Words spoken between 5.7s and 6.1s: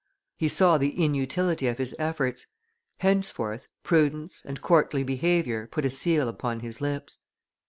a